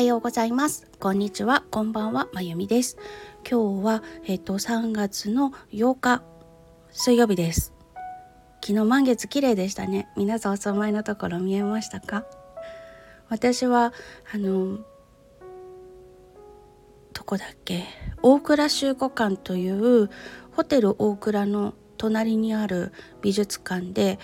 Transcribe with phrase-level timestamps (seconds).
[0.00, 0.88] はようございます。
[0.98, 1.62] こんにちは。
[1.70, 2.26] こんばんは。
[2.32, 2.96] まゆみです。
[3.46, 6.22] 今日はえっ、と3月の8日
[6.90, 7.74] 水曜日です。
[8.64, 10.08] 昨日満月綺麗でしたね。
[10.16, 12.24] 皆さんお住まいのところ見えましたか？
[13.28, 13.92] 私は
[14.32, 14.78] あの
[17.12, 17.84] どこだっけ？
[18.22, 20.08] 大倉集古館という
[20.52, 24.18] ホテル大倉の隣にある美術館で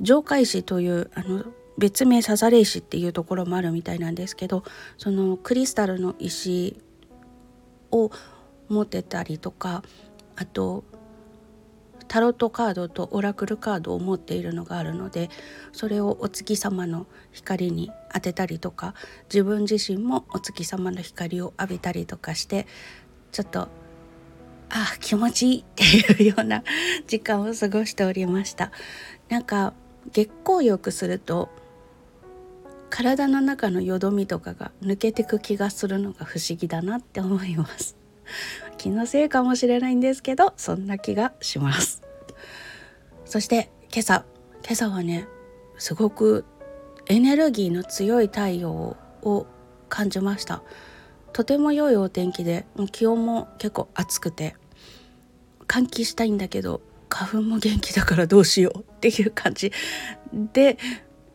[0.00, 1.44] 上海市というあの
[1.78, 4.62] 別名サザレ石っていうところもあるみたいなんですけど
[4.98, 6.80] そのクリスタルの石
[7.90, 8.10] を
[8.68, 9.82] 持ってたりとか
[10.36, 10.84] あと
[12.08, 15.30] タロットカードとオラクルカードを持っているのがあるので
[15.72, 18.94] それをお月様の光に当てたりとか
[19.32, 22.66] 自分自身もお月様の光を浴びたりとかして
[23.30, 23.68] ちょっとあ
[24.94, 25.84] あ気持ちいいって
[26.22, 26.64] いうような
[27.06, 28.72] 時間を過ごしておりました。
[29.28, 29.74] なんか
[30.10, 31.50] 月光浴すると
[32.92, 37.96] 体の中のよどみとかが抜けてく気がするのが不思議だなって思います。
[38.76, 42.02] 気のせいかもしれないんですけどそんな気がします。
[43.24, 44.26] そして今朝。
[44.62, 45.26] 今朝はね
[45.78, 46.44] すごく
[47.06, 48.70] エネルギーの強い太陽
[49.22, 49.46] を
[49.88, 50.62] 感じました。
[51.32, 54.54] とても良いお天気で気温も結構暑くて
[55.66, 59.72] 換気したいんだけど花粉も元気だからどうしようっていう感じ
[60.52, 60.76] で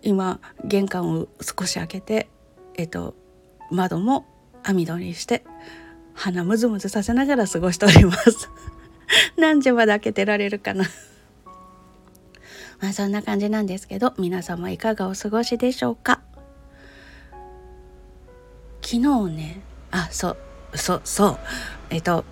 [0.07, 2.29] 今玄関を少し開けて、
[2.75, 3.13] えっと、
[3.69, 4.25] 窓も
[4.63, 5.43] 網戸にして
[6.13, 8.49] 鼻ムズムズさせながら過ごしております。
[9.37, 10.85] 何時まで開けてられるかな。
[12.79, 16.21] まあそんな感じなんですけど皆様いかがお過ごしでしょうか？
[18.81, 20.37] 昨日ねあそ
[20.71, 21.37] うそうそう。
[21.89, 22.23] えっと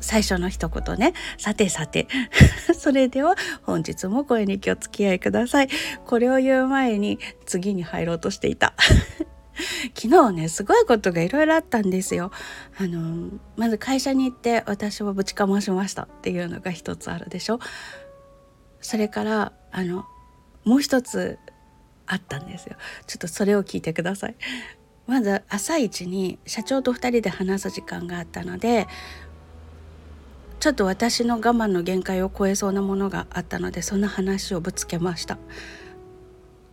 [0.00, 1.14] 最初の一言ね。
[1.36, 2.08] さてさて。
[2.78, 5.68] それでは本日も声に気を付き合いください。
[6.06, 8.74] これを言う前に次に入ろうとしていた。
[9.94, 12.30] 昨日ねすごいことがいろいろあったんですよ。
[12.78, 17.58] あのまず会社に行って私はぶちかましましたっていうのが一つあるでしょ。
[18.80, 20.06] それからあの
[20.64, 21.38] もう一つ
[22.06, 22.76] あったんですよ。
[23.06, 24.36] ちょっとそれを聞いてください。
[25.06, 28.86] まず朝一に社長と2人で話す時間があったので
[30.60, 35.38] ちょっと私の我慢の限界を超えそうなものがあったのでその話をぶつけました。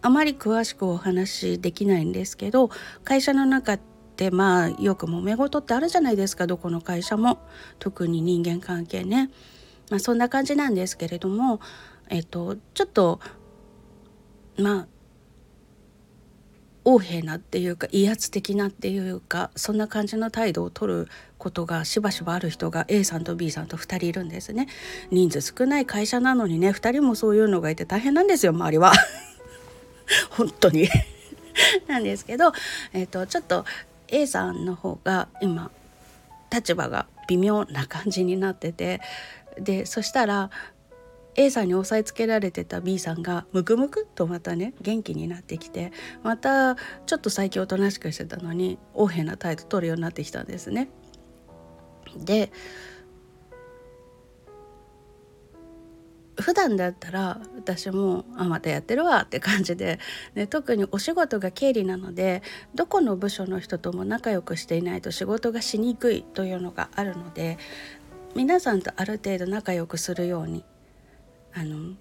[0.02, 2.70] あまり詳しくお話しできないんですけど
[3.04, 3.80] 会社の中っ
[4.16, 7.40] てまあよく揉め事ってあるじゃないですかどこの会社も。
[7.80, 9.30] 特に人間関係ね、
[9.90, 11.60] まあ、そんな感じなんですけれども
[12.10, 13.20] えっとちょっと
[14.58, 14.88] まあ
[16.86, 21.08] 横柄なっていうか威圧的なっていうかそんな感じの態度を取る
[21.46, 24.68] ことがしばしばある人が A さんと B さんと2人いるんですね。
[25.12, 28.94] 人数少ない会社なのにね2人もそういうのがいて大変なんですよ周りは。
[30.32, 30.90] 本当に。
[31.86, 32.52] なんですけど、
[32.94, 33.64] えーと、ちょっと
[34.08, 35.70] A さんの方が今
[36.52, 39.00] 立場が微妙な感じになってて
[39.60, 40.50] でそしたら
[41.36, 45.92] A さんに押さえつけられてた B さんがムクムクとまたね元気になってきて
[46.24, 50.90] またちょっと最近おとなしくしてたのに横柄な態度取るようになってきたんですね。
[52.18, 52.52] で
[56.38, 60.00] 普段だったら私も「あまたやってるわ」って感じで、
[60.34, 62.42] ね、特にお仕事が経理なので
[62.74, 67.58] どこの部署の人とも仲良くしていないと仕事がしにくいというのがあるので
[68.36, 70.66] 皆さんとある程度仲良くするように
[71.54, 71.96] あの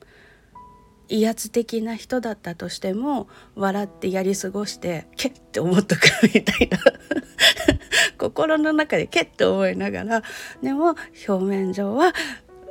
[1.08, 6.00] 威圧的な人だったとしても笑ってやり過ごしてけって思っとく
[6.34, 6.78] みたいな。
[8.18, 10.22] 心の中でけって思いながら
[10.62, 10.94] でも
[11.28, 12.14] 表面上は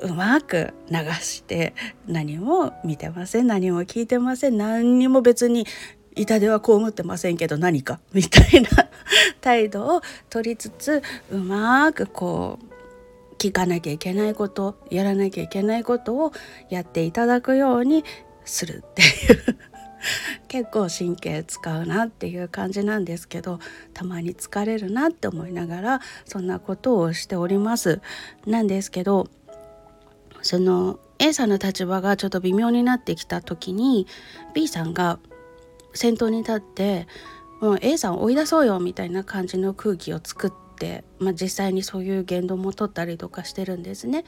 [0.02, 1.74] うまく流して
[2.08, 5.68] 何も見てません何も聞いてません何にも別に
[6.16, 8.70] 痛手は被ってませんけど何かみたいな。
[9.42, 11.02] 態度を取りつつ
[11.32, 12.73] うまくこう
[13.44, 16.32] 聞かなきゃいけないことやらなきゃいけないことを
[16.70, 18.06] やっていただくように
[18.46, 19.58] するっていう。
[20.48, 23.60] 結構神経使うなっていう感じなんですけど
[23.94, 28.02] たまに疲れるなって思いながらそんなことをしております。
[28.46, 29.28] なんですけど
[30.42, 34.08] その A さんの立場がちょっと微妙になってきた時に
[34.54, 35.20] B さんが
[35.94, 37.08] 先頭に立って
[37.62, 40.52] もう A さんを追い出そうよみたいな感じの空気を作っ、
[41.20, 44.24] まあ、実際にそういう言動も取ったりとかしてるんですね。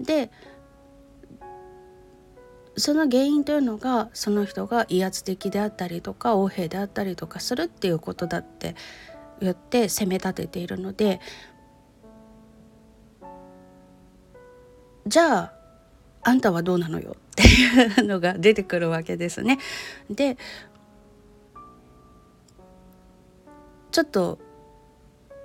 [0.00, 0.30] で
[2.76, 8.74] その原因というのがその人が威圧的であったりとか横柄であったりとかするっていうことだって
[9.40, 11.20] 言って責め立てているので
[15.06, 15.52] じゃあ
[16.22, 17.16] あんたはどうなのよ？
[17.32, 19.58] っていうのが出てくるわけですね。
[20.08, 20.36] で
[23.90, 24.38] ちょっと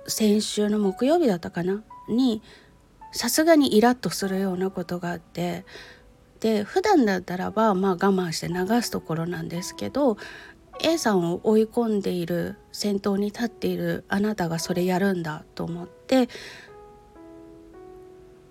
[0.08, 1.84] 先週の木曜日だったかな？
[2.08, 2.42] に
[3.12, 5.64] さすがにイラッとするようなことがあって
[6.40, 10.16] で普段だったらばまあ我慢して流すところなんですけど
[10.80, 16.28] A さんを追い込んでいる先頭に立っているあなたがそれやるんだと思って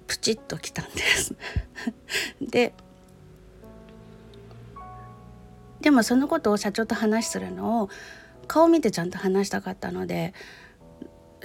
[0.07, 1.35] プチッときたんです。
[2.41, 2.73] で
[5.81, 7.89] でもそのことを社長と話するのを
[8.47, 10.33] 顔見てちゃんと話したかったので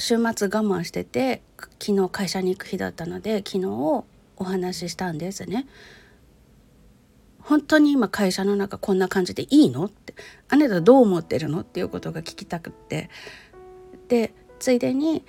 [0.02, 1.42] 週末我慢してて
[1.78, 4.04] 昨日会社に行く日だったので昨日お
[4.42, 5.68] 話ししたんですね。
[7.38, 10.14] 本当に今会社の中こんな感じでいいのって
[10.48, 13.10] あなたどう思ってるのっていうことが聞きたくって
[14.08, 15.24] でついでに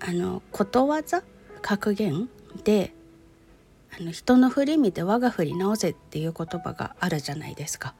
[0.00, 1.22] あのことわざ
[1.62, 2.28] 格言
[2.62, 2.92] で
[3.98, 7.94] あの人の振り見て我が振り直せっていう言葉があるじゃないですか。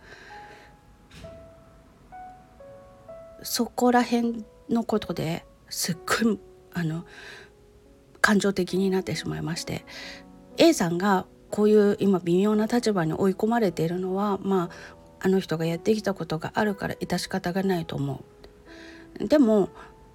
[3.44, 6.38] そこら辺のことですっごい
[6.72, 7.04] あの
[8.20, 9.84] 感情的になってしまいまして
[10.56, 14.70] A さんがこういう今微妙な立場に追い込まれているのはま
[15.20, 18.22] ああの人がやってきたことがあるから致し方がないと思
[19.18, 19.26] う。
[19.28, 19.68] でも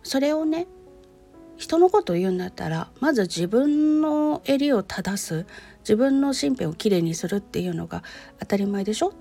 [0.04, 0.68] それをね
[1.58, 5.46] 人のことを言うんだったらまず自分の襟を正す
[5.80, 8.04] 自分の身辺をきれいにするっていうのが
[8.40, 9.14] 当たり前でしょ？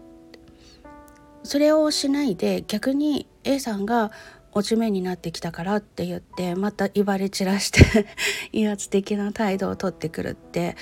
[1.42, 4.10] それをしないで逆に A さんが
[4.52, 8.06] 落ち目になってきたからって言ってまた威張り散らして
[8.52, 10.76] 威圧的な態度をとってくるって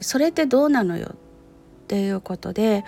[0.00, 1.14] それってどうなのよ？
[1.14, 2.84] っていうことで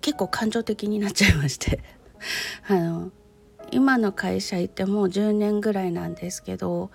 [0.00, 1.80] 結構感情的になっちゃいまして。
[2.66, 3.10] あの
[3.70, 6.90] 今の会社行ってもう10年ぐらいなんですけど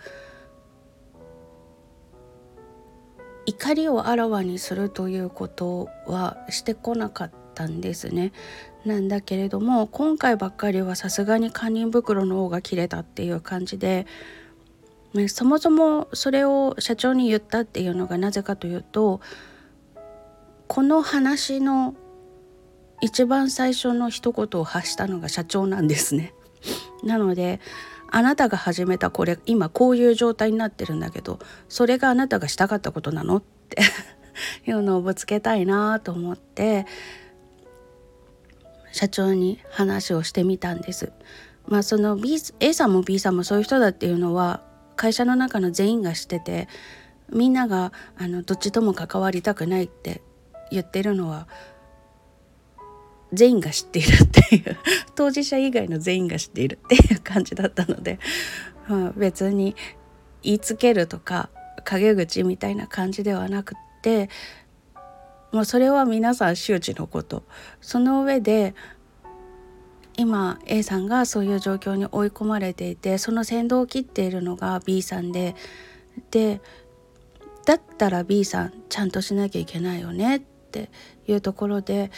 [3.48, 8.34] 怒りをあらわにするということはしてこなかったんですね。
[8.86, 14.06] なんだけれども今回ばっかりはさすがに堪忍袋の方が切れたっていう感じで、
[15.14, 19.22] ね、そもそもそれを社長に言ったっていうのがなぜかというと
[20.68, 21.96] この話の
[23.02, 26.34] 一番最初の一言を発したのが社長なんですね。
[27.04, 27.62] なので
[28.10, 31.40] あなたが始めたこれ今こういう状態になってるんだけど
[31.70, 33.82] それがあなたがしたかったことなのって
[34.68, 36.86] いうのをぶつけたいなと思って
[38.92, 41.12] 社長に話をしてみたんです。
[41.68, 44.62] まあその B A さんも B さんもそういう人だっていうのは
[44.96, 46.68] 会社の中の全員が知ってて
[47.30, 50.22] みんながあのどっちとも関わりたくないって
[50.72, 51.48] 言ってるのは
[53.34, 54.78] 全員が知っているってい う
[55.16, 58.20] 当事者以外の全員が知っているっていう感じだったので、
[58.88, 59.76] まあ、別に
[60.44, 61.50] 言いつけるとか
[61.84, 64.30] 陰口みたいな感じではなくって
[65.52, 67.44] もうそれは皆さん周知のこと。
[67.82, 68.76] その上で
[70.18, 75.56] 今 A さんがそういう状況に追い込まれていてその先導を切っているのが B さんで
[76.32, 76.60] で
[77.66, 80.90] だったら B さんちゃんとしなきゃいけないよねって
[81.28, 82.12] いうところで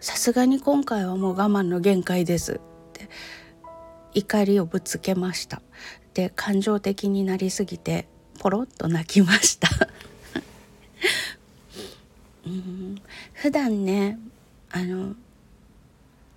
[0.00, 2.54] さすがに今回はもう我慢の限界です。
[2.54, 2.58] っ
[2.92, 3.08] て
[4.14, 5.62] 怒りをぶつけました。
[6.14, 8.08] で感情的になりすぎて
[8.38, 9.68] ポロッと泣きました。
[12.46, 13.00] うん。
[13.32, 14.18] 普段ね
[14.70, 15.14] あの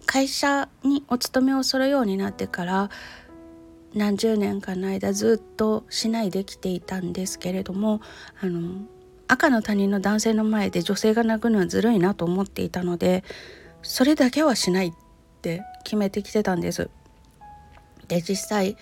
[0.06, 2.90] 会社にお勤めをするようになってから
[3.94, 8.02] 何十年かの間ずっとしないできていたんですけれども
[8.42, 8.86] あの
[9.32, 13.24] 赤の他人の男性の前で女性が泣くのはずるいなと思っていたので
[13.82, 14.94] それだけはしないっ
[15.42, 16.90] て決めてきてたんです。
[18.10, 18.76] で実際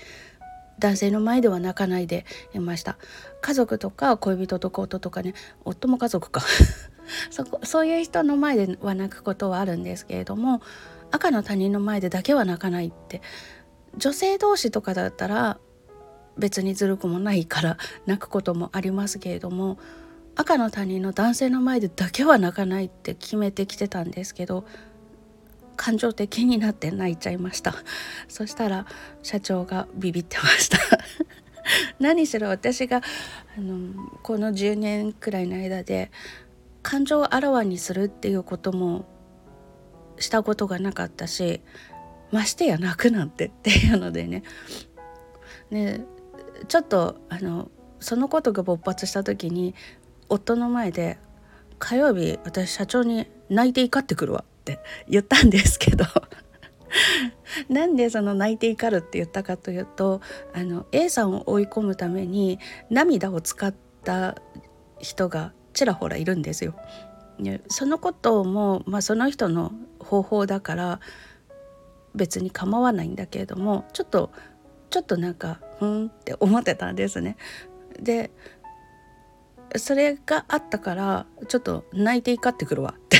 [0.79, 2.25] 男性の前では泣かないで
[2.55, 2.97] いました。
[3.41, 6.41] 家族とか恋人とか夫とかね夫も家族か。
[7.29, 10.61] そこそういう人の前では泣くことはあるんですけれども
[11.11, 13.21] 赤の他人の前でだけは泣かないって。
[13.97, 15.59] 女性同士とかだったら
[16.39, 17.77] 別にずるくもないから
[18.07, 19.77] 泣くこともありますけれども
[20.39, 24.63] 赤の他人の男性の前でだけは泣かないって決めてきてたんですけど
[25.75, 27.75] 感情的になって泣いちゃいました。
[28.29, 28.85] そしたら
[29.21, 30.77] 社長がビビってました。
[31.99, 33.01] 何しろ私が
[33.57, 33.93] あの
[34.23, 36.09] この10年くらいの間で
[36.83, 39.05] 感情をあらわにするっていうことも
[40.19, 41.61] したことがなかったし
[42.31, 44.43] ましてや泣くなんてっていうのでね。
[45.69, 46.05] ね
[46.69, 47.69] ちょっとあの
[47.99, 49.75] そのことが勃発した時に
[50.29, 51.17] 夫の前で
[51.79, 56.05] 「火曜日私社長に泣いて怒ってくるわ」って 言ったんですけど
[57.69, 60.21] なんでその泣いて怒るって言ったかというと
[60.53, 62.59] あの A さんを追い込むために
[62.89, 64.35] 涙を使った
[64.99, 66.75] 人がちらほらいるんですよ。
[67.69, 70.99] そのことも、まあ、その人の方法だから
[72.13, 74.31] 別に構わないんだけれどもちょっと
[74.89, 77.37] ちょっとなんかふんって思ってたんですね。
[78.01, 78.31] で
[79.75, 83.19] それがあったからちょっと泣いて怒ってくるわって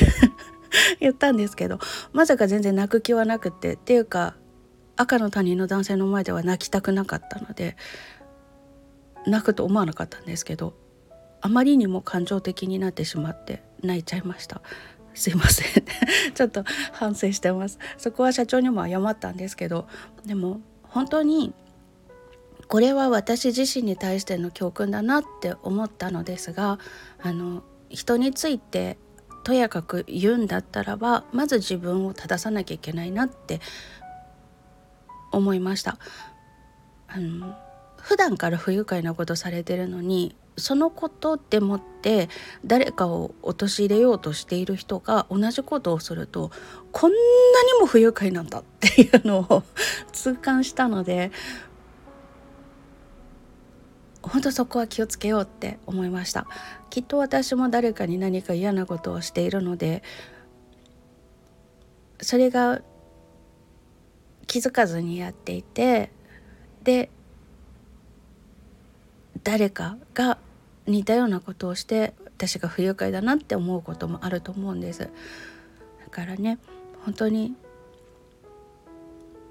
[1.00, 1.80] 言ったんですけど
[2.14, 3.74] まさか全然泣く気はなくて。
[3.74, 4.36] っていうか
[4.96, 7.78] 赤の他人の男性の前では泣きたくなかったので
[9.26, 10.74] 泣くと思わなかったんですけど
[11.40, 14.62] あまりにも感情的になってしまって泣いちゃいました。
[15.14, 15.86] すいません。
[16.36, 17.80] ちょっと反省してます。
[17.98, 19.88] そこは社長にも謝ったんですけど
[20.26, 21.54] でも本当に
[22.70, 26.80] これは私自身に対しての教訓だなって思ったのですが
[27.22, 28.98] あの人について
[29.44, 33.60] とやかく言うんだったらばまず自分を正さなきゃいけないなって
[35.32, 35.98] 思いました。
[37.08, 37.56] あの
[37.98, 42.30] 普段から不愉快なことされてるのにそのことでもって
[42.66, 46.52] 誰かを陥れようとしている人が同じことをすると
[46.92, 49.64] こんなにも不愉快なんだっていうのを
[50.12, 51.32] 痛感したので
[54.30, 56.48] 本当そこは気をつけようって思いました。
[56.90, 60.04] きっと私も誰かに何か嫌なことをしているので
[62.22, 62.82] それが
[64.48, 66.12] 気づかずにやっていて
[66.84, 67.10] で
[69.44, 70.38] 誰かが
[70.88, 75.02] 似たようなことをして私が不愉快だなって思うこともあると思うんです。
[75.02, 75.10] だ
[76.10, 76.58] からね
[77.06, 77.56] 本当に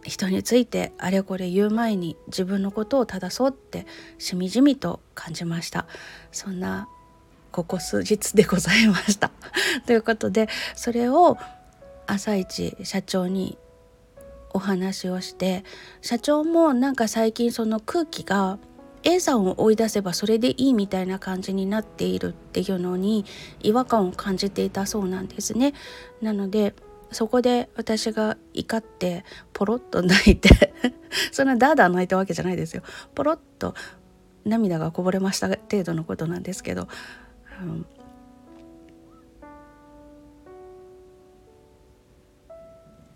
[0.09, 3.87] 人についてあれこれ言う前に自分のことを正そうって
[4.19, 5.87] しみじみと感じました
[6.33, 6.89] そんな
[7.51, 9.31] ここ数日でございました
[9.87, 11.39] ということでそれを
[12.07, 13.59] 朝一社長に
[14.53, 15.65] お話をして
[16.01, 18.59] 社長もなんか最近その空気が
[19.05, 23.25] A さんを追い出せばそれでいいみたいな感じになっているっていうのに
[23.63, 25.75] 違和感を感じていたそうなんですね。
[26.21, 26.75] なので
[27.11, 30.75] そこで私が怒ってポロッと泣いて
[31.33, 32.83] そんなダーダー泣いたわけじゃないですよ。
[33.15, 33.75] ポロッと
[34.45, 36.89] 涙がこぼれました程度のことなんですけど、
[37.63, 37.87] うん、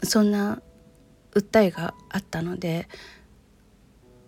[0.02, 0.60] そんな
[1.32, 2.88] 訴えがあったので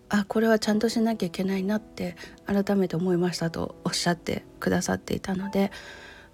[0.09, 5.71] あこれはちゃんとしなきゃいけないなって改めて思いましたとおっしゃってくださっていたので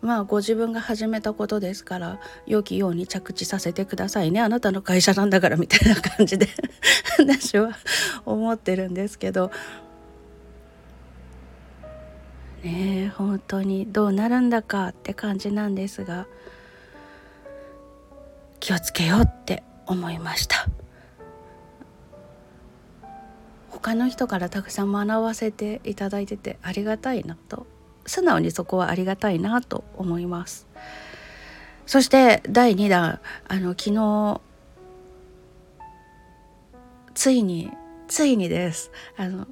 [0.01, 6.48] まあご自分が始めたことですから良きように着地させてくださいねあなたの会社なんだからみたいな感じで
[7.20, 7.72] 私は
[8.25, 9.51] 思ってるんですけど
[12.63, 16.27] ねえ本当にどうなるんだかって感じなんですが
[18.60, 20.67] 気をつけようって思いました。
[23.81, 27.65] 他の人からたくさん学ばせていただいててありがたいなと
[28.12, 30.68] 素直にそこはありがたいなと思います。
[31.86, 34.41] そして第2弾あの昨日
[37.13, 37.72] ついに
[38.10, 38.91] ついにです。
[39.15, 39.48] あの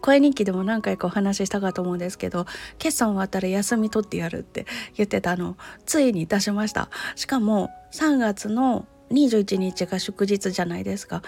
[0.00, 2.46] 声日記でも何回かお話ししたかと思うんですけど
[2.78, 6.90] 決算終わったら休み取ってやるって言ってたのついに出しました。
[7.16, 11.22] しかも3月の21日が祝日じゃないですか。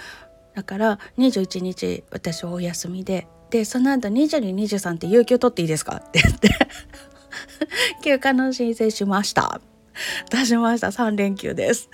[0.55, 5.97] だから21日私はお休みででその後2223って有給取っていいですか？
[6.05, 6.49] って言って。
[8.03, 9.61] 休暇の申請しました。
[10.31, 10.89] 出しました。
[10.89, 11.89] 3連休です。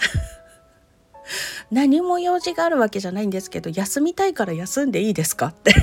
[1.70, 5.46] 何も用事があるわけじゃないんですけど休みたいから休んでいいですか？
[5.48, 5.74] って。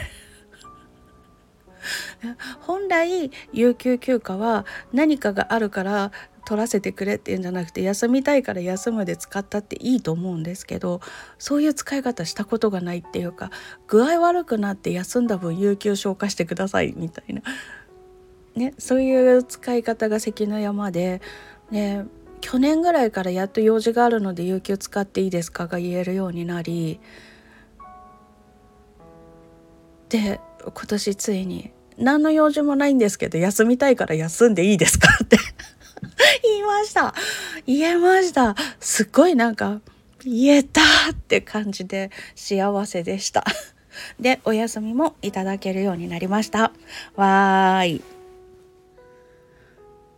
[2.62, 6.12] 本来有給休暇は何かがあるから
[6.50, 11.00] 取らせてくれっていうんじゃなくて休みたいから休むで使ったっていいと思うんですけど
[11.38, 13.52] そういう使い方したことがないっていうか
[13.86, 17.44] 具合悪くなって休んだ分有給消化してくださいみたいな、
[18.56, 21.22] ね、そういう使い方が関の山で、
[21.70, 22.06] ね、
[22.42, 27.00] 去年ぐらいからやっと用事があるので有給使っていいですかが言えるようになり
[30.10, 35.38] で今年ついに何の用事もないんですけど休みたいから休んでいいですかって。
[36.44, 37.14] 言いました。
[37.66, 38.56] 言えました。
[38.80, 39.82] すっごいなんか、
[40.24, 43.46] 言えたって感じで幸せでした。
[44.20, 46.72] で、お休みもいただけるようになりました。
[47.16, 48.20] わーい。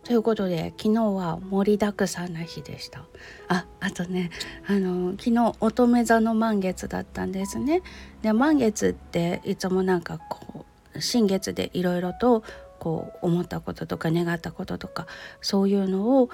[0.04, 3.04] ということで昨日は盛りだくさんな日でした。
[3.48, 4.30] ああとね
[4.66, 7.82] あの昨日乙女座の満月だったんですね。
[8.20, 12.42] で満月っていつもなんかこう新月でいろいろと
[12.82, 15.06] こう思ったこととか願ったこととか
[15.40, 16.30] そういうのを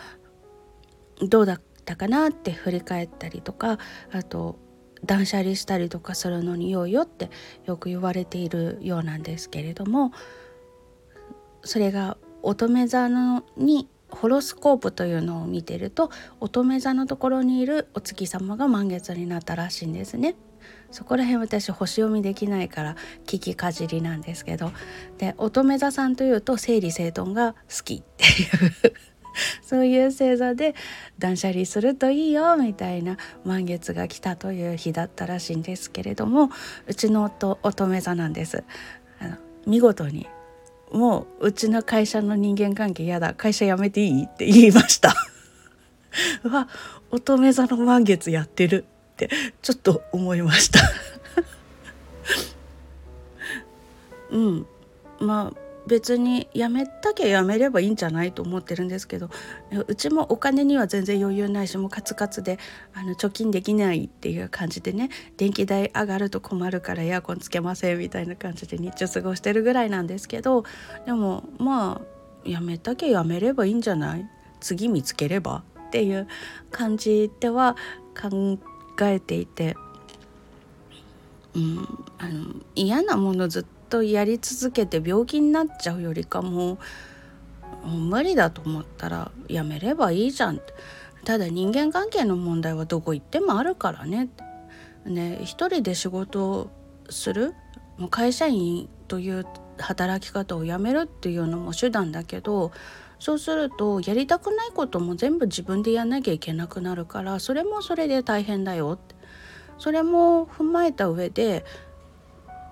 [1.20, 3.78] どうだったかなって振り返ったりとか
[4.10, 4.58] あと
[5.04, 7.28] 断捨離したりとかするのに良いよって
[7.66, 10.10] よく言われているようなんですけれども
[11.64, 20.34] それが乙女座のにホロスコープというのを見てると乙女座のところにいるお月様が満月になったらしいんですね。
[20.90, 22.96] そこら辺私星読みできないから
[23.26, 24.72] 聞きかじりなんですけど。
[25.18, 28.94] で乙女座さんというと整理整頓が好きっていう。
[29.62, 30.74] そういう星座で
[31.18, 36.50] 断捨離するといいよみたいな満月が来たという日だったらしいんですけれども
[36.88, 38.64] うちの夫乙女座なんです。
[39.20, 40.26] あの見事に
[40.90, 43.34] もううちの会社の人間関係やだ。
[43.34, 44.24] 会社辞めていい？
[44.24, 45.14] って言いました。
[46.42, 46.68] うわ
[47.10, 48.86] 乙女座の満月やってる。
[49.26, 49.30] って
[49.62, 50.80] ちょっと思いました。
[54.30, 54.66] うん。
[55.20, 55.58] まあ
[55.88, 59.30] 別にやめたきゃやめればいいんじゃないと思ってるんですけど
[59.86, 62.58] うちもお金には全然余裕ないしもうカツカツで
[62.92, 65.08] あの貯金できないっていう感じでね
[65.38, 70.64] 電気代上がると困るからエアコンつけませんみたいな感じで日中過ごしてるぐらいなんですけど
[71.06, 74.28] でもまあやめたきゃやめればいいんじゃない？
[74.60, 75.62] 次見つければ？
[75.88, 76.28] っていう
[76.70, 77.76] 感じでは
[78.20, 78.58] 考
[79.02, 79.76] えていて、
[81.54, 86.78] うん、あの嫌なものずっとやり続けて病気になっちゃうよりかも
[87.84, 90.60] もう無理だと思ったらやめればいいじゃん
[91.24, 94.28] ただ人間関係の問題はどこ行ってもあるからね
[95.04, 96.70] ね一人で仕事を
[97.10, 97.54] する
[97.96, 99.46] もう会社員という
[99.78, 102.72] 働き方をやめるっていうのも手段だけど
[103.18, 109.18] そうするとやりたくないことも全部自分でやんなきゃいけなくなるからそれもそれで大変だよって。
[109.78, 111.64] それも踏まえた上で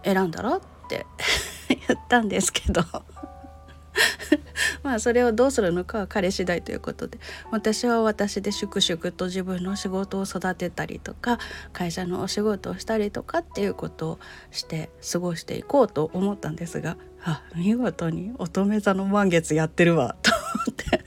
[0.05, 1.07] 選んだらって
[1.69, 2.83] 言ったんですけど。
[4.83, 7.19] まあそれをどうするのかは彼次第ということで。
[7.51, 11.39] 私は私で粛々と自分の仕事を育てたりとか
[11.73, 14.19] 会社のお仕事をしたりとかっていうことを
[14.51, 16.97] して過ごしていこうと思ったんですが。
[17.29, 21.05] あ見事に乙女座の満月やってるわと思って。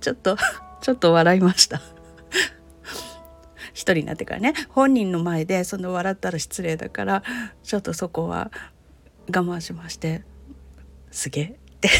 [0.00, 0.36] ちょっと
[0.80, 1.82] ちょっと笑いました。
[3.74, 4.54] 一人になってからね。
[4.70, 7.22] 本人の前でその笑ったら失礼だから
[7.62, 8.50] ちょっとそこは
[9.28, 10.22] 我慢しまして。
[11.10, 11.44] すげえ。
[11.44, 11.48] っ
[11.80, 11.90] て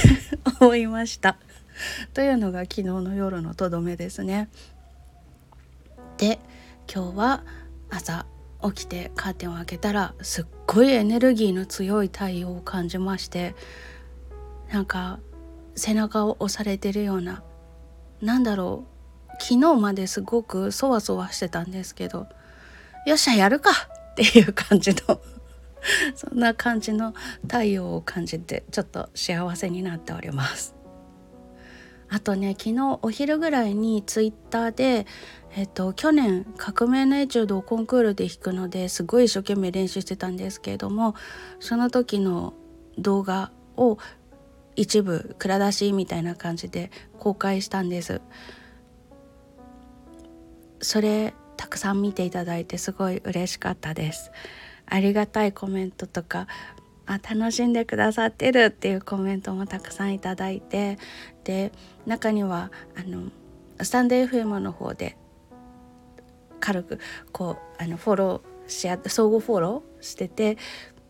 [0.60, 1.36] 思いました。
[2.14, 4.48] というのが昨日の夜のとどめですね。
[6.16, 6.38] で
[6.92, 7.44] 今日は
[7.90, 8.24] 朝
[8.62, 13.56] 起きてカーテンを開けたらすっごいエネルギーの強い太陽を感じまして
[14.70, 15.18] なんか
[15.74, 17.42] 背中を押されてるような
[18.22, 18.84] なんだろ
[19.28, 22.28] う昨日まですごくそわそわしてたんですけど
[23.04, 23.70] よっしゃやるか!
[24.12, 25.20] っていう感じの
[26.14, 30.74] そんな感じの太陽を感じてちょっと幸せになっております。
[32.12, 35.06] あとね昨日お昼ぐらいにツイッターで、
[35.56, 41.16] えっと、去年革命のエチュードをコンクールで弾くのですごい一生懸命練習してたんですけれども
[41.58, 42.54] その時の
[42.98, 43.98] 動画を
[44.76, 48.20] 一部蔵出しみたいな感じで公開したんです。
[50.80, 54.30] それたくさん見ていただいてすごい嬉しかったです。
[54.86, 56.46] ありがたいコメントとか
[57.06, 60.98] あ楽しんでくださってるっていうコメントもたくさんいただいて
[61.44, 61.72] で
[62.06, 63.30] 中にはあの
[63.82, 65.16] スタンド FM の方で
[66.60, 66.98] 軽く
[67.32, 70.56] こうあのフォローし合って相互フォローしてて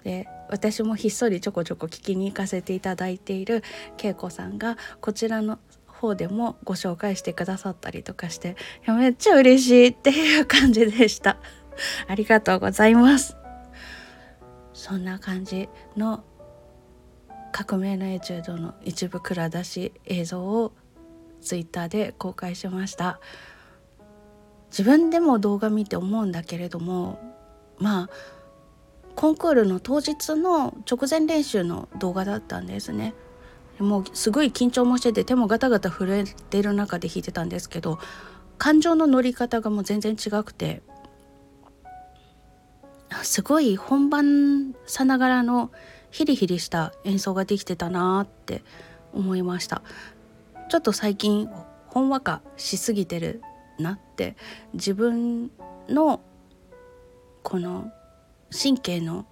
[0.04, 3.62] で私もひっそりちょこちょこ聞きに行かせていただいている
[4.02, 11.36] 恵子さんがこちらの方でもご紹介してくださったりとかしてめっちゃ嬉しいっていう感じでした。
[12.08, 13.36] ありがとうございます。
[14.72, 16.24] そんな感じの
[17.52, 20.72] 革命のエチュードの一部蔵出し映像を
[21.42, 23.20] ツイッターで公開しました。
[24.70, 27.18] 自分でも動画見て思うんだけれども
[27.78, 28.10] まあ
[29.16, 33.14] コンクールの当日の直前練習の動画だったんですね。
[33.78, 37.98] もうすごい緊張もしてて手もガタガタ震えてる中で弾いてたんですけど
[38.58, 40.82] 感情の乗り方がもう全然違くて
[43.22, 45.70] すごい本番さながらの
[46.10, 48.62] ヒリヒリした演奏ができてたなって
[49.14, 49.82] 思いました。
[50.68, 51.48] ちょっと最近
[51.88, 53.42] ほんわかしすぎてる
[53.80, 54.36] なって
[54.74, 55.50] 自分
[55.88, 56.20] の
[57.42, 57.90] この
[58.50, 59.26] 神経の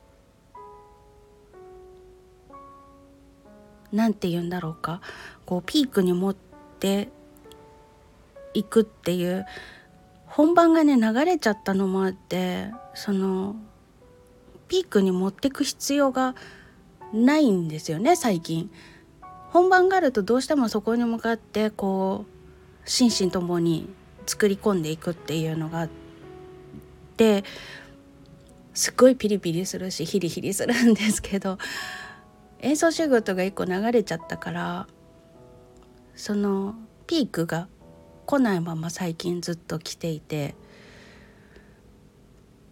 [3.93, 5.01] 何て言うんだろうか
[5.47, 6.37] こうピークに持っ
[6.79, 7.09] て
[8.55, 9.47] いくっていう
[10.27, 13.57] 本番がね流れちゃったのもあってその
[14.69, 16.35] ピークに持ってく必要が
[17.13, 18.71] ないんですよね最近。
[19.51, 22.27] 本番があるとどうしてもそこに向かってこ
[22.85, 23.89] う心身ともに
[24.29, 25.88] 作り込んでいくっていうのがあっ
[27.17, 27.45] て
[28.75, 31.59] すっごいピリピリするしヒリヒリするんですけど
[32.61, 34.87] 演奏仕事が一個流れちゃったから
[36.14, 36.75] その
[37.07, 37.69] ピークが
[38.27, 40.55] 来ないまま最近ずっと来ていて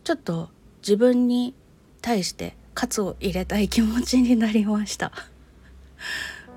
[0.05, 0.51] ちょっと
[0.83, 1.55] 自分に
[2.03, 5.11] 対して喝を入れたい気持ちになりました。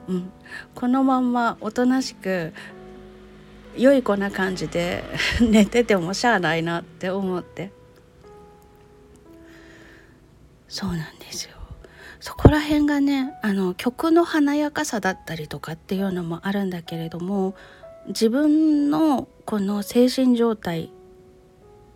[0.08, 0.32] うん、
[0.76, 2.54] このまんまおとなしく
[3.78, 5.04] 良い子な感じで
[5.42, 7.72] 寝ててもしゃあないなって思って。
[10.68, 11.56] そうなんですよ。
[12.20, 17.56] そこら辺がねあの曲の華やかさだったりとかっていうのもあるんだけれども
[18.08, 20.92] 自分のこの精神状態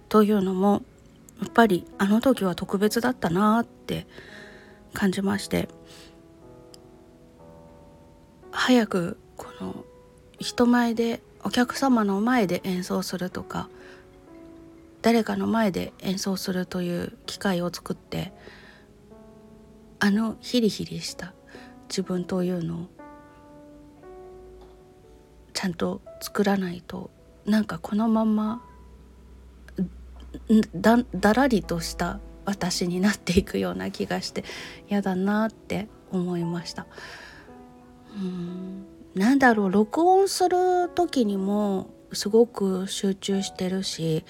[0.08, 0.82] というのも
[1.42, 4.08] やっぱりあの時は特別だったなって
[4.94, 5.70] 感じまして。
[8.56, 9.84] 早くこの
[10.40, 13.70] 人前でお客様の前で演奏するとか
[15.02, 18.32] 誰かの前で演奏するという機会を作って
[20.00, 21.34] あのヒリヒリした
[21.90, 22.88] 自分というのを
[25.54, 27.12] ちゃんと作らないと
[27.46, 28.62] なんかこのまま
[30.76, 34.44] だだらりとした私になっていくような気がして
[34.90, 36.86] 嫌だなって思いました。
[38.16, 44.26] うんなんだろう録音する時にもすごく集中してるし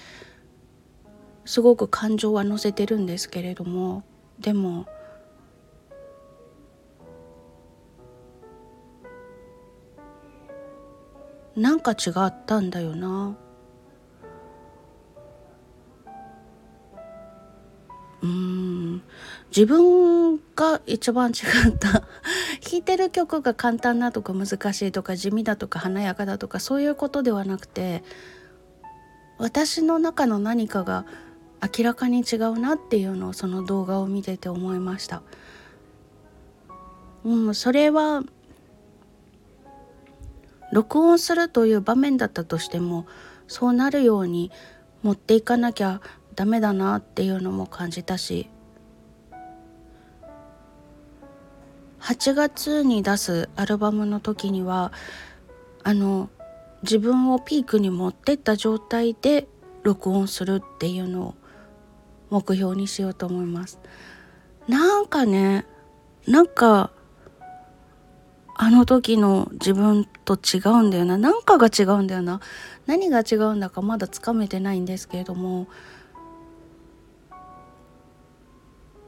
[1.46, 4.04] すごく感情は乗せてるんですけれども
[4.40, 4.86] でも
[11.56, 13.38] なんか違ったんだよな。
[18.24, 19.04] うん。
[19.56, 21.34] 自分が一番違
[21.70, 22.08] った。
[22.74, 28.04] 弾いてる曲が簡単なとか難しいとか地味だとか華やかだとかそういうことではなくて
[29.38, 31.06] 私の中の何かが
[31.62, 35.22] 明らかに違うなっていうのをその動画を見てて思いました。
[37.24, 38.24] うん、それは
[40.72, 43.06] 録音するという場面だったとしても
[43.48, 44.52] そうなるように
[45.04, 46.02] 持っていかなきゃ
[46.36, 48.50] ダメだなっていうのも感じたし
[52.04, 54.92] 8月に出すアルバムの時には
[55.84, 56.30] あの
[56.82, 59.48] 自分をピークに持ってった状態で
[59.84, 61.36] 録音するっていうのを
[62.30, 63.80] 目標にしようと思います。
[64.68, 65.66] なんかね
[66.28, 66.92] なんか
[68.56, 72.42] あの時の自分と違うんだよな何かが違うんだよな
[72.86, 75.68] 何が違うんだかまだつかめてないんですけれども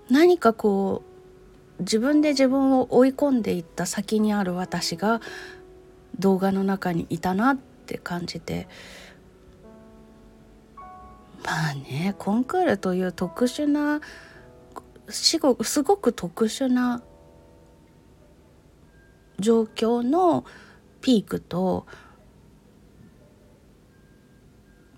[0.10, 1.15] 何かこう
[1.80, 5.22] 自分で自分を追い込んでいった先にある私が
[6.20, 8.68] 動画の中にいたなって感じて
[11.44, 14.02] まあねコンクールという特殊な
[15.10, 15.56] すご
[15.98, 17.04] く特殊な
[19.40, 20.46] 状況の
[21.02, 21.86] ピークと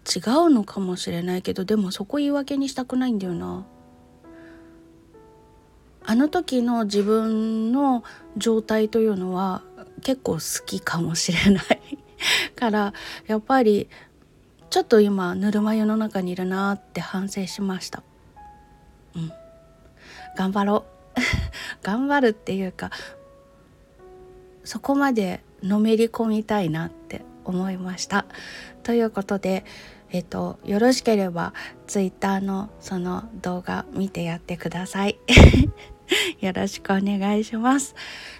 [0.08, 3.66] 違うのかもしれないけどでもそこ言い訳にしたくないんだよな。
[6.10, 8.02] あの時の自分の
[8.38, 9.62] 状態というのは
[10.02, 12.00] 結構好きかもしれない
[12.56, 12.94] から
[13.28, 13.90] やっぱり
[14.70, 18.04] ちょっと今ぬるま湯の中にいるなって反省しました。
[19.18, 19.32] うん、
[20.38, 20.86] 頑張ろ
[21.18, 21.20] う
[21.84, 22.90] 頑張るっていうか
[24.64, 28.26] そこまでのめり込みたいなって思いました。
[28.84, 29.66] ということで、
[30.12, 31.54] えっと、よろしければ
[31.86, 35.20] Twitter のその動画見てやってください。
[36.40, 37.96] よろしくお願いします。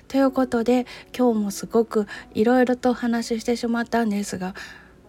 [0.08, 0.86] ということで
[1.18, 4.56] 今日もすごくいろいろとお話ししてしまったんですが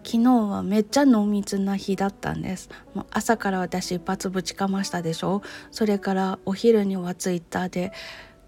[0.05, 2.69] 昨日はめっちゃ濃密な日だったんです。
[2.95, 5.43] もう朝から私一発ぶちかましたでしょ？
[5.71, 7.93] それからお昼にはツイッターで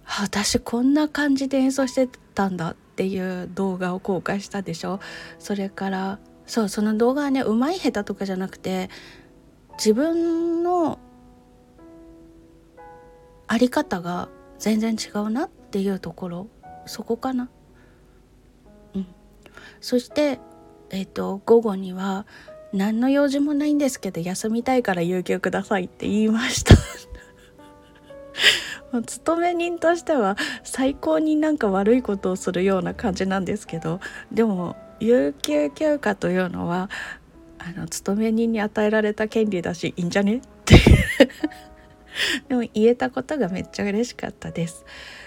[0.06, 5.00] 私こんな感じで演奏してたんだっていう動画を公開したでしょ？
[5.38, 8.90] それからそうその動画はねうまい下手とかじゃなくて
[9.76, 10.98] 自分の
[13.52, 14.28] あり方が
[14.60, 16.46] 全然違うなっていうところ
[16.86, 17.50] そこかな。
[18.94, 19.06] うん。
[19.80, 20.38] そして
[20.90, 22.26] えっ、ー、と午後には
[22.72, 26.76] 何の用事もないんですけど休みたいから有給くださいって言いました。
[29.04, 33.98] 勤め人としては最高になんか悪いことをするような感じなんですけど
[34.30, 36.88] でも有給休暇というのは
[37.58, 40.76] あの勤め人に与えられた権利だしいいんじゃねって
[42.48, 44.84] でも言えたことがめっちゃ嬉しかったです。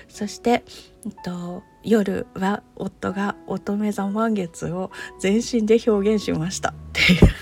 [0.08, 0.63] そして、
[1.06, 6.69] えっと、夜は夫が乙女座満月を全身で表現しました。
[6.69, 7.19] っていう。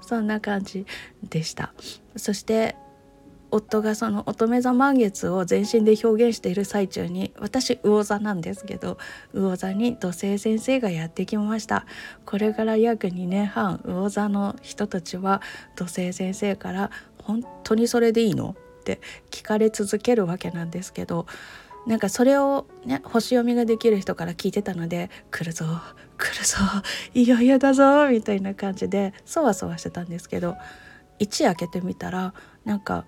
[0.00, 0.86] そんな感じ
[1.28, 1.72] でした。
[2.16, 2.76] そして
[3.50, 8.98] 夫がその乙女座満月を全身で表現している最中に私魚座なんですけど
[9.32, 11.86] 魚座に土星先生がやってきました。
[12.24, 15.42] これから約2年半魚座の人たちは
[15.74, 16.90] 土星先生から
[17.26, 18.56] 本当にそれでいいの？
[18.80, 21.26] って聞かれ続けるわけなんですけど
[21.88, 25.64] なんかそれをね星読みができる人から聞いてたので「来るぞ
[26.18, 26.56] 来るぞ
[27.14, 30.56] いよいよだぞ」みたいな感じでそわそわしてたんですけど
[31.18, 32.32] 一夜明けてみたら
[32.64, 33.06] なんか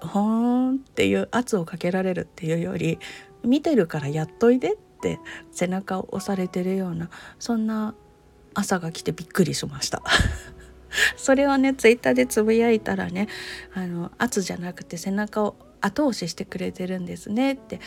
[0.00, 2.98] ほーんっていう圧をかけられるっていうより
[3.42, 5.18] 見てるからやっといでって
[5.52, 7.94] 背中を押されてるようなそんな
[8.54, 10.02] 朝が来てびっくりしました。
[11.16, 13.28] それをねツイッターでつぶやいたらね
[13.74, 17.80] あの圧じゃなくて背中を後押ししてくれてるんですねって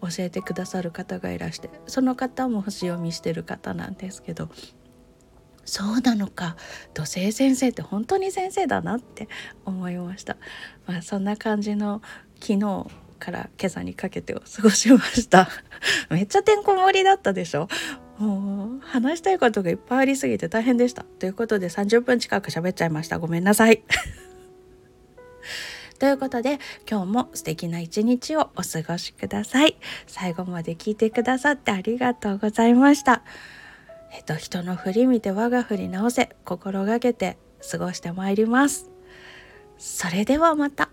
[0.00, 4.48] 教えてくださる方がいらしてその方も星読みしてる方なんですけど
[5.64, 6.56] そうなのか
[6.92, 9.28] 土星先生って本当に先生だなって
[9.64, 10.36] 思いました、
[10.86, 12.02] まあ、そんな感じの
[12.40, 12.86] 昨日
[13.22, 15.48] から今朝にかけてを過ごしました。
[16.10, 17.68] めっちゃてんこ盛りだったでしょ？
[18.18, 21.04] もう話したいことがいっぱいありすぎて大変でした。
[21.18, 23.18] ということで30分近く喋っちゃいました。
[23.18, 23.82] ごめんなさい。
[25.98, 26.58] ということで
[26.90, 29.76] 今日も素敵な一日をお過ごしください。
[30.06, 33.22] 最後まで聞いてくださってありがとうございました。
[34.14, 37.38] えっと、人の振り見て我が振り直せ心がけて
[37.70, 38.90] 過ごしてまいります。
[39.78, 40.90] それではまた。